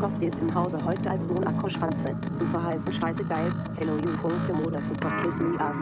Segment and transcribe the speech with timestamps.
[0.00, 2.16] Jakowski ist im Hause heute als Sohn Akkoschranze.
[2.38, 3.52] Super heißen Scheiße geil.
[3.76, 5.74] Hello you Funke Moder Super Kiss Me Up.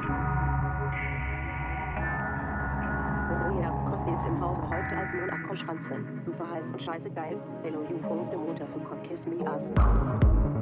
[3.63, 5.95] Jakowski ist im Hause heute als Sohn Akkoschranze.
[6.27, 7.37] Super heißen Scheiße geil.
[7.63, 10.58] Hello you Funke Moder Super Kiss Me Up.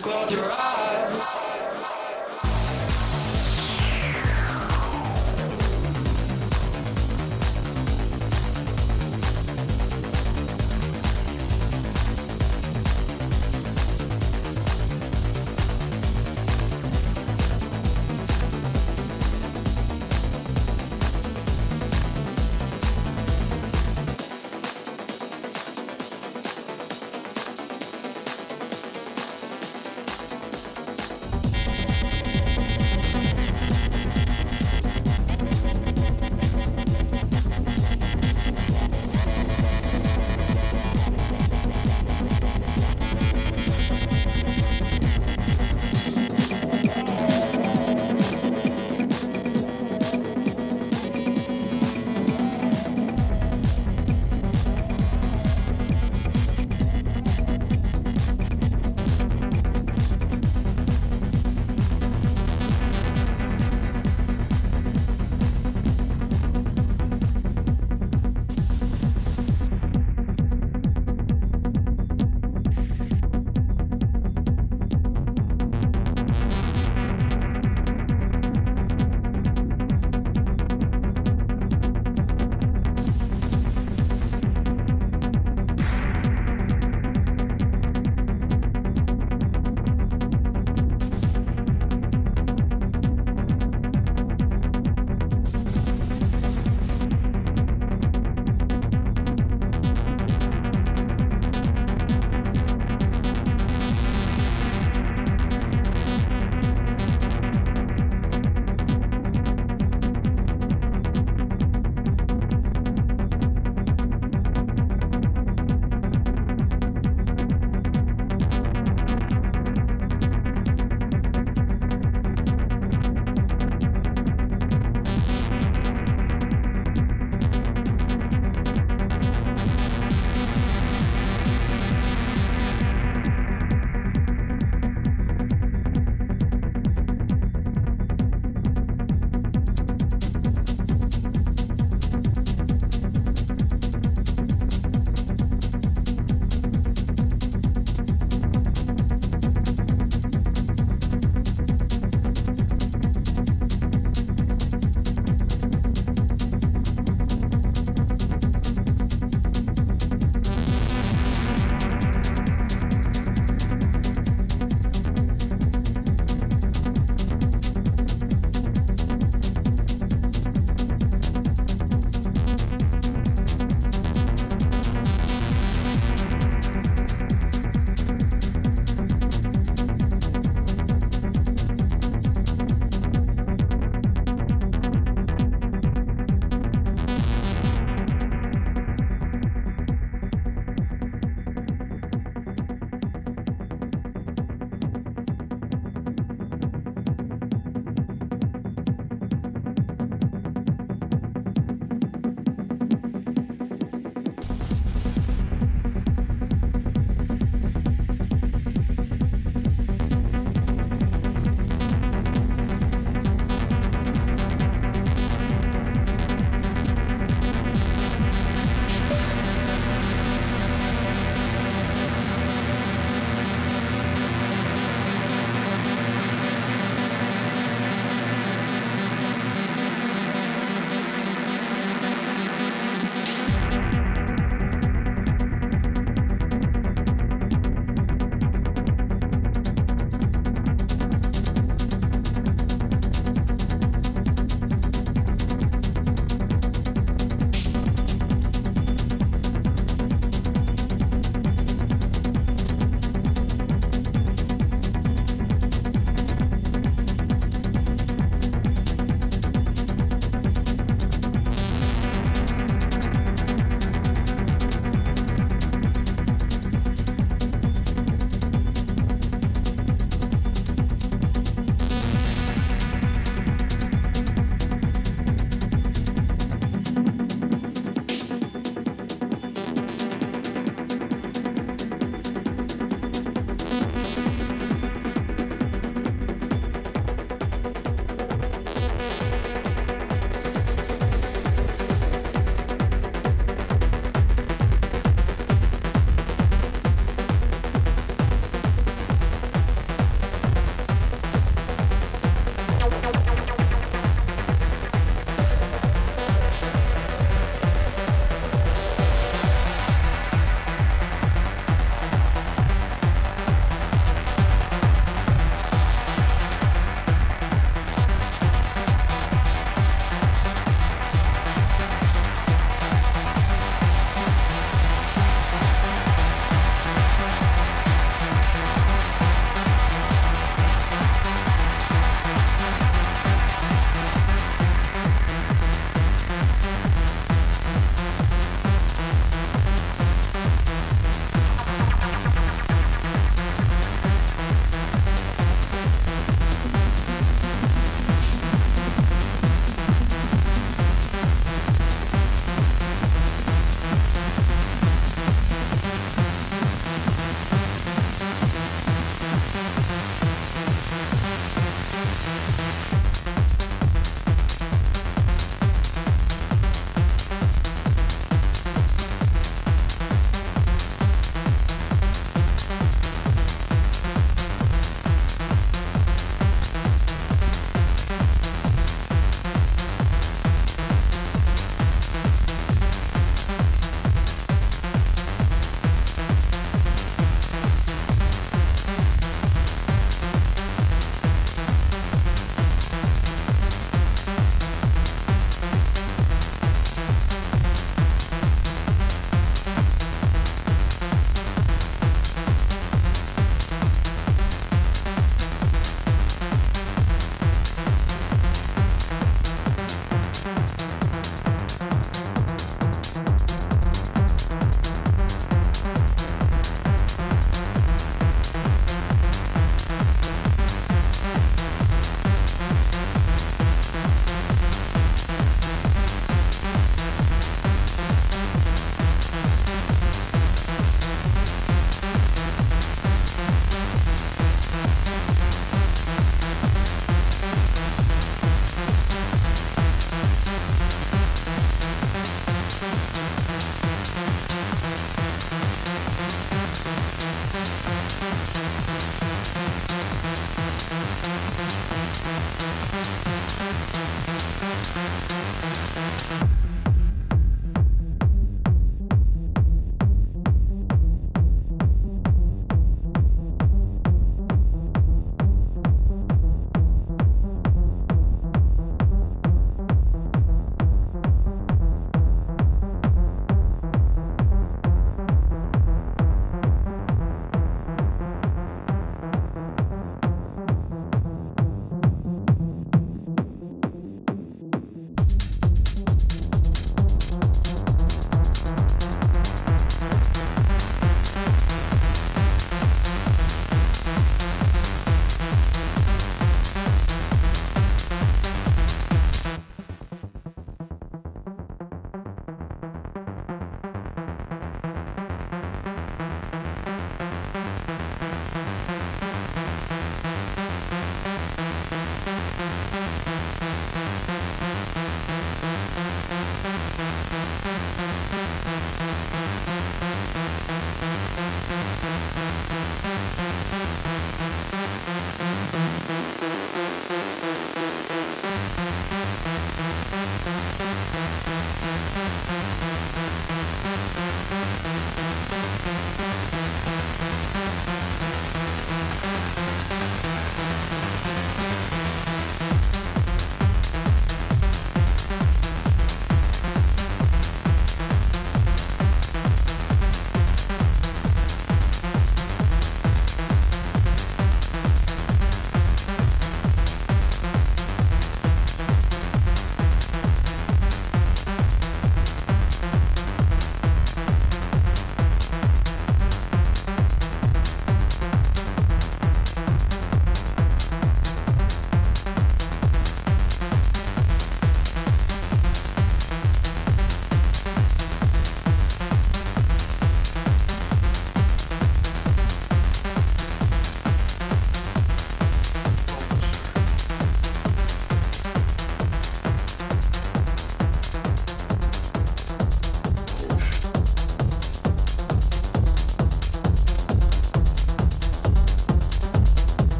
[0.00, 0.77] Close your eyes.